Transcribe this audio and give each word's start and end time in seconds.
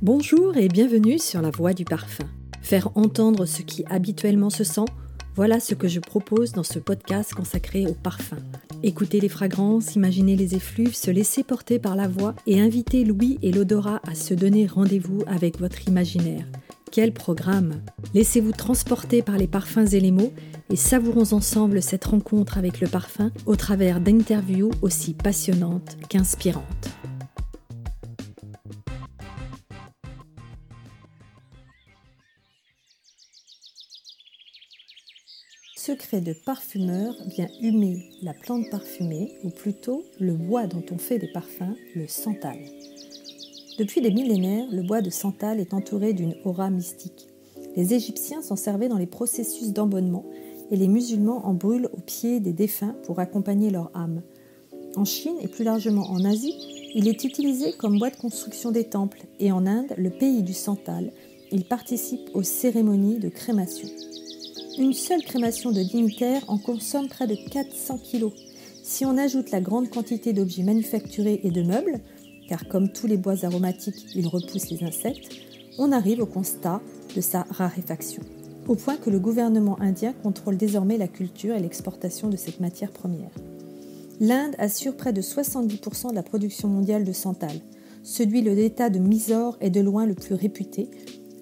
Bonjour 0.00 0.56
et 0.56 0.68
bienvenue 0.68 1.18
sur 1.18 1.42
la 1.42 1.50
voie 1.50 1.72
du 1.72 1.84
parfum. 1.84 2.22
Faire 2.62 2.96
entendre 2.96 3.46
ce 3.46 3.62
qui 3.62 3.84
habituellement 3.90 4.48
se 4.48 4.62
sent, 4.62 4.84
voilà 5.34 5.58
ce 5.58 5.74
que 5.74 5.88
je 5.88 5.98
propose 5.98 6.52
dans 6.52 6.62
ce 6.62 6.78
podcast 6.78 7.34
consacré 7.34 7.84
au 7.84 7.94
parfum. 7.94 8.36
Écouter 8.84 9.18
les 9.18 9.28
fragrances, 9.28 9.96
imaginer 9.96 10.36
les 10.36 10.54
effluves, 10.54 10.94
se 10.94 11.10
laisser 11.10 11.42
porter 11.42 11.80
par 11.80 11.96
la 11.96 12.06
voix 12.06 12.36
et 12.46 12.60
inviter 12.60 13.04
l'ouïe 13.04 13.40
et 13.42 13.50
l'odorat 13.50 14.00
à 14.06 14.14
se 14.14 14.34
donner 14.34 14.68
rendez-vous 14.68 15.24
avec 15.26 15.58
votre 15.58 15.88
imaginaire. 15.88 16.46
Quel 16.92 17.12
programme 17.12 17.82
Laissez-vous 18.14 18.52
transporter 18.52 19.22
par 19.22 19.36
les 19.36 19.48
parfums 19.48 19.92
et 19.92 20.00
les 20.00 20.12
mots 20.12 20.32
et 20.70 20.76
savourons 20.76 21.32
ensemble 21.32 21.82
cette 21.82 22.04
rencontre 22.04 22.56
avec 22.56 22.80
le 22.80 22.86
parfum 22.86 23.32
au 23.46 23.56
travers 23.56 24.00
d'interviews 24.00 24.70
aussi 24.80 25.14
passionnantes 25.14 25.96
qu'inspirantes. 26.08 26.97
Secret 35.88 36.20
de 36.20 36.34
parfumeur 36.34 37.14
vient 37.24 37.48
humer 37.62 38.10
la 38.20 38.34
plante 38.34 38.68
parfumée, 38.70 39.32
ou 39.42 39.48
plutôt 39.48 40.04
le 40.20 40.34
bois 40.34 40.66
dont 40.66 40.82
on 40.92 40.98
fait 40.98 41.18
des 41.18 41.32
parfums, 41.32 41.76
le 41.96 42.06
santal. 42.06 42.58
Depuis 43.78 44.02
des 44.02 44.10
millénaires, 44.10 44.66
le 44.70 44.82
bois 44.82 45.00
de 45.00 45.08
santal 45.08 45.60
est 45.60 45.72
entouré 45.72 46.12
d'une 46.12 46.34
aura 46.44 46.68
mystique. 46.68 47.28
Les 47.74 47.94
Égyptiens 47.94 48.42
s'en 48.42 48.54
servaient 48.54 48.90
dans 48.90 48.98
les 48.98 49.06
processus 49.06 49.72
d'embonnement 49.72 50.26
et 50.70 50.76
les 50.76 50.88
musulmans 50.88 51.46
en 51.46 51.54
brûlent 51.54 51.88
au 51.94 52.00
pied 52.00 52.38
des 52.38 52.52
défunts 52.52 52.94
pour 53.04 53.18
accompagner 53.18 53.70
leur 53.70 53.90
âme. 53.94 54.20
En 54.94 55.06
Chine 55.06 55.36
et 55.40 55.48
plus 55.48 55.64
largement 55.64 56.10
en 56.10 56.22
Asie, 56.26 56.52
il 56.94 57.08
est 57.08 57.24
utilisé 57.24 57.72
comme 57.78 57.98
bois 57.98 58.10
de 58.10 58.16
construction 58.16 58.72
des 58.72 58.84
temples 58.84 59.22
et 59.40 59.52
en 59.52 59.66
Inde, 59.66 59.94
le 59.96 60.10
pays 60.10 60.42
du 60.42 60.52
santal, 60.52 61.12
il 61.50 61.64
participe 61.64 62.28
aux 62.34 62.42
cérémonies 62.42 63.20
de 63.20 63.30
crémation. 63.30 63.88
Une 64.78 64.92
seule 64.92 65.22
crémation 65.22 65.72
de 65.72 65.82
dignitaires 65.82 66.44
en 66.46 66.56
consomme 66.56 67.08
près 67.08 67.26
de 67.26 67.34
400 67.34 67.98
kg. 67.98 68.30
Si 68.84 69.04
on 69.04 69.18
ajoute 69.18 69.50
la 69.50 69.60
grande 69.60 69.90
quantité 69.90 70.32
d'objets 70.32 70.62
manufacturés 70.62 71.40
et 71.42 71.50
de 71.50 71.62
meubles, 71.62 71.98
car 72.48 72.68
comme 72.68 72.92
tous 72.92 73.08
les 73.08 73.16
bois 73.16 73.44
aromatiques, 73.44 74.06
ils 74.14 74.28
repoussent 74.28 74.70
les 74.70 74.84
insectes, 74.84 75.30
on 75.78 75.90
arrive 75.90 76.20
au 76.20 76.26
constat 76.26 76.80
de 77.16 77.20
sa 77.20 77.42
raréfaction, 77.50 78.22
au 78.68 78.76
point 78.76 78.96
que 78.96 79.10
le 79.10 79.18
gouvernement 79.18 79.80
indien 79.80 80.12
contrôle 80.12 80.56
désormais 80.56 80.96
la 80.96 81.08
culture 81.08 81.56
et 81.56 81.60
l'exportation 81.60 82.28
de 82.28 82.36
cette 82.36 82.60
matière 82.60 82.92
première. 82.92 83.32
L'Inde 84.20 84.54
assure 84.58 84.96
près 84.96 85.12
de 85.12 85.22
70% 85.22 86.10
de 86.10 86.14
la 86.14 86.22
production 86.22 86.68
mondiale 86.68 87.02
de 87.02 87.12
santal. 87.12 87.56
Celui 88.04 88.42
de 88.42 88.52
l'État 88.52 88.90
de 88.90 89.00
Mysore 89.00 89.56
est 89.60 89.70
de 89.70 89.80
loin 89.80 90.06
le 90.06 90.14
plus 90.14 90.36
réputé. 90.36 90.88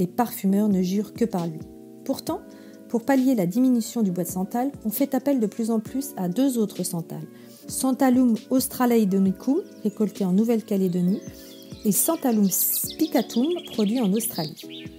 Les 0.00 0.08
parfumeurs 0.08 0.68
ne 0.68 0.82
jurent 0.82 1.14
que 1.14 1.24
par 1.24 1.46
lui. 1.46 1.60
Pourtant, 2.04 2.40
pour 2.90 3.02
pallier 3.02 3.36
la 3.36 3.46
diminution 3.46 4.02
du 4.02 4.10
bois 4.10 4.24
de 4.24 4.28
santal, 4.28 4.72
on 4.84 4.90
fait 4.90 5.14
appel 5.14 5.38
de 5.38 5.46
plus 5.46 5.70
en 5.70 5.78
plus 5.78 6.08
à 6.16 6.28
deux 6.28 6.58
autres 6.58 6.82
santales. 6.82 7.26
Santalum 7.68 8.34
australaidonicum, 8.50 9.62
récolté 9.84 10.24
en 10.24 10.32
Nouvelle-Calédonie, 10.32 11.20
et 11.84 11.92
Santalum 11.92 12.50
spicatum, 12.50 13.46
produit 13.72 14.00
en 14.00 14.12
Australie. 14.12 14.90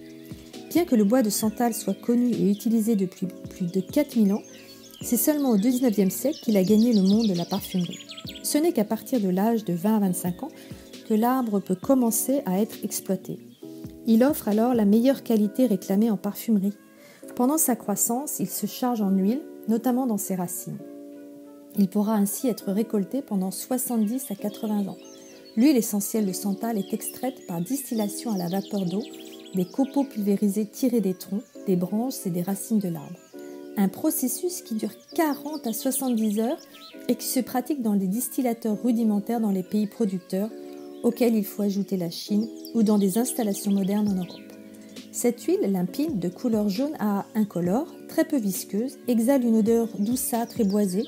Bien 0.69 0.85
que 0.85 0.95
le 0.95 1.03
bois 1.03 1.21
de 1.21 1.29
santal 1.29 1.73
soit 1.73 1.93
connu 1.93 2.31
et 2.31 2.49
utilisé 2.49 2.95
depuis 2.95 3.27
plus 3.49 3.65
de 3.65 3.81
4000 3.81 4.33
ans, 4.33 4.41
c'est 5.01 5.17
seulement 5.17 5.49
au 5.49 5.57
XIXe 5.57 6.13
siècle 6.13 6.39
qu'il 6.43 6.55
a 6.55 6.63
gagné 6.63 6.93
le 6.93 7.01
monde 7.01 7.27
de 7.27 7.35
la 7.35 7.43
parfumerie. 7.43 7.99
Ce 8.41 8.57
n'est 8.57 8.71
qu'à 8.71 8.85
partir 8.85 9.19
de 9.19 9.27
l'âge 9.27 9.65
de 9.65 9.73
20 9.73 9.97
à 9.97 9.99
25 9.99 10.43
ans 10.43 10.51
que 11.09 11.13
l'arbre 11.13 11.59
peut 11.59 11.75
commencer 11.75 12.41
à 12.45 12.61
être 12.61 12.77
exploité. 12.85 13.37
Il 14.07 14.23
offre 14.23 14.47
alors 14.47 14.73
la 14.73 14.85
meilleure 14.85 15.23
qualité 15.23 15.65
réclamée 15.65 16.09
en 16.09 16.17
parfumerie, 16.17 16.73
pendant 17.35 17.57
sa 17.57 17.75
croissance, 17.75 18.39
il 18.39 18.49
se 18.49 18.65
charge 18.65 19.01
en 19.01 19.09
huile, 19.09 19.41
notamment 19.67 20.07
dans 20.07 20.17
ses 20.17 20.35
racines. 20.35 20.77
Il 21.77 21.87
pourra 21.87 22.15
ainsi 22.15 22.47
être 22.47 22.71
récolté 22.71 23.21
pendant 23.21 23.51
70 23.51 24.31
à 24.31 24.35
80 24.35 24.87
ans. 24.87 24.97
L'huile 25.55 25.77
essentielle 25.77 26.25
de 26.25 26.33
santal 26.33 26.77
est 26.77 26.93
extraite 26.93 27.45
par 27.47 27.61
distillation 27.61 28.31
à 28.31 28.37
la 28.37 28.47
vapeur 28.47 28.85
d'eau 28.85 29.03
des 29.53 29.65
copeaux 29.65 30.03
pulvérisés 30.03 30.65
tirés 30.65 31.01
des 31.01 31.13
troncs, 31.13 31.43
des 31.67 31.75
branches 31.75 32.25
et 32.25 32.29
des 32.29 32.41
racines 32.41 32.79
de 32.79 32.89
l'arbre. 32.89 33.19
Un 33.77 33.87
processus 33.87 34.61
qui 34.61 34.75
dure 34.75 34.91
40 35.15 35.67
à 35.67 35.73
70 35.73 36.39
heures 36.39 36.59
et 37.07 37.15
qui 37.15 37.27
se 37.27 37.39
pratique 37.39 37.81
dans 37.81 37.95
des 37.95 38.07
distillateurs 38.07 38.81
rudimentaires 38.81 39.41
dans 39.41 39.51
les 39.51 39.63
pays 39.63 39.87
producteurs, 39.87 40.49
auxquels 41.03 41.35
il 41.35 41.45
faut 41.45 41.63
ajouter 41.63 41.97
la 41.97 42.09
Chine, 42.09 42.47
ou 42.75 42.83
dans 42.83 42.97
des 42.97 43.17
installations 43.17 43.71
modernes 43.71 44.09
en 44.09 44.15
Europe. 44.15 44.50
Cette 45.11 45.41
huile 45.43 45.71
limpide 45.71 46.19
de 46.19 46.29
couleur 46.29 46.69
jaune 46.69 46.95
à 46.99 47.25
incolore, 47.35 47.87
très 48.07 48.25
peu 48.25 48.37
visqueuse, 48.37 48.97
exhale 49.07 49.43
une 49.43 49.57
odeur 49.57 49.89
douceâtre 49.99 50.59
et 50.61 50.63
boisée, 50.63 51.05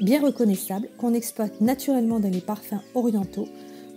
bien 0.00 0.22
reconnaissable, 0.22 0.88
qu'on 0.98 1.14
exploite 1.14 1.60
naturellement 1.60 2.20
dans 2.20 2.30
les 2.30 2.40
parfums 2.40 2.82
orientaux 2.94 3.48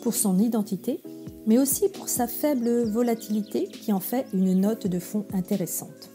pour 0.02 0.14
son 0.14 0.38
identité, 0.40 1.02
mais 1.48 1.58
aussi 1.58 1.90
pour 1.90 2.10
sa 2.10 2.28
faible 2.28 2.84
volatilité 2.84 3.68
qui 3.68 3.94
en 3.94 4.00
fait 4.00 4.26
une 4.34 4.60
note 4.60 4.88
de 4.88 5.00
fond 5.00 5.26
intéressante. 5.34 6.12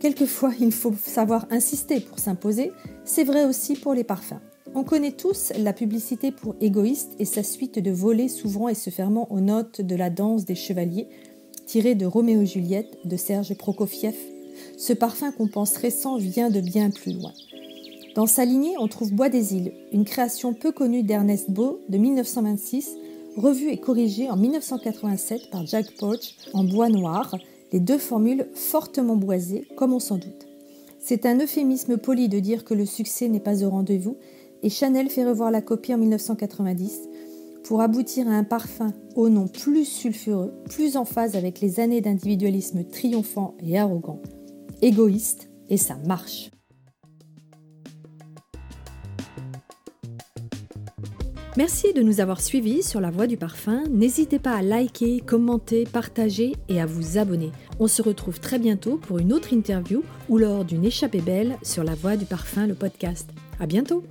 Quelquefois, 0.00 0.52
il 0.58 0.72
faut 0.72 0.94
savoir 1.04 1.46
insister 1.50 2.00
pour 2.00 2.18
s'imposer, 2.18 2.72
c'est 3.04 3.24
vrai 3.24 3.44
aussi 3.44 3.74
pour 3.74 3.92
les 3.92 4.04
parfums. 4.04 4.40
On 4.74 4.84
connaît 4.84 5.12
tous 5.12 5.52
la 5.58 5.72
publicité 5.72 6.30
pour 6.30 6.54
égoïste 6.60 7.12
et 7.18 7.24
sa 7.24 7.42
suite 7.42 7.80
de 7.80 7.90
volets 7.90 8.28
s'ouvrant 8.28 8.68
et 8.68 8.74
se 8.74 8.88
fermant 8.88 9.26
aux 9.30 9.40
notes 9.40 9.80
de 9.80 9.96
la 9.96 10.10
danse 10.10 10.44
des 10.44 10.54
chevaliers, 10.54 11.08
tiré 11.70 11.94
de 11.94 12.04
Roméo 12.04 12.40
et 12.40 12.46
Juliette 12.46 12.98
de 13.04 13.16
Serge 13.16 13.54
Prokofiev, 13.54 14.16
ce 14.76 14.92
parfum 14.92 15.30
qu'on 15.30 15.46
pense 15.46 15.76
récent 15.76 16.16
vient 16.16 16.50
de 16.50 16.60
bien 16.60 16.90
plus 16.90 17.12
loin. 17.12 17.32
Dans 18.16 18.26
sa 18.26 18.44
lignée, 18.44 18.74
on 18.80 18.88
trouve 18.88 19.12
Bois 19.12 19.28
des 19.28 19.54
îles, 19.54 19.72
une 19.92 20.04
création 20.04 20.52
peu 20.52 20.72
connue 20.72 21.04
d'Ernest 21.04 21.48
Beau 21.48 21.78
de 21.88 21.96
1926, 21.96 22.90
revue 23.36 23.70
et 23.70 23.76
corrigée 23.76 24.28
en 24.28 24.36
1987 24.36 25.48
par 25.52 25.64
Jack 25.64 25.92
Poach 25.96 26.34
en 26.54 26.64
bois 26.64 26.88
noir, 26.88 27.36
les 27.70 27.78
deux 27.78 27.98
formules 27.98 28.48
fortement 28.52 29.14
boisées, 29.14 29.68
comme 29.76 29.92
on 29.92 30.00
s'en 30.00 30.16
doute. 30.16 30.48
C'est 30.98 31.24
un 31.24 31.38
euphémisme 31.38 31.98
poli 31.98 32.28
de 32.28 32.40
dire 32.40 32.64
que 32.64 32.74
le 32.74 32.84
succès 32.84 33.28
n'est 33.28 33.38
pas 33.38 33.62
au 33.62 33.70
rendez-vous, 33.70 34.16
et 34.64 34.70
Chanel 34.70 35.08
fait 35.08 35.24
revoir 35.24 35.52
la 35.52 35.62
copie 35.62 35.94
en 35.94 35.98
1990 35.98 37.02
pour 37.64 37.80
aboutir 37.80 38.28
à 38.28 38.32
un 38.32 38.44
parfum 38.44 38.92
au 39.16 39.28
nom 39.28 39.48
plus 39.48 39.84
sulfureux, 39.84 40.52
plus 40.68 40.96
en 40.96 41.04
phase 41.04 41.36
avec 41.36 41.60
les 41.60 41.80
années 41.80 42.00
d'individualisme 42.00 42.84
triomphant 42.84 43.56
et 43.60 43.78
arrogant, 43.78 44.20
égoïste, 44.82 45.50
et 45.68 45.76
ça 45.76 45.96
marche. 46.06 46.50
Merci 51.56 51.92
de 51.92 52.00
nous 52.00 52.20
avoir 52.20 52.40
suivis 52.40 52.82
sur 52.82 53.00
la 53.00 53.10
voie 53.10 53.26
du 53.26 53.36
parfum. 53.36 53.82
N'hésitez 53.90 54.38
pas 54.38 54.54
à 54.54 54.62
liker, 54.62 55.20
commenter, 55.20 55.84
partager 55.84 56.52
et 56.68 56.80
à 56.80 56.86
vous 56.86 57.18
abonner. 57.18 57.50
On 57.80 57.88
se 57.88 58.02
retrouve 58.02 58.38
très 58.38 58.58
bientôt 58.58 58.96
pour 58.96 59.18
une 59.18 59.32
autre 59.32 59.52
interview 59.52 60.02
ou 60.28 60.38
lors 60.38 60.64
d'une 60.64 60.84
échappée 60.84 61.20
belle 61.20 61.58
sur 61.62 61.82
la 61.82 61.94
voie 61.94 62.16
du 62.16 62.24
parfum, 62.24 62.66
le 62.66 62.74
podcast. 62.74 63.28
À 63.58 63.66
bientôt! 63.66 64.04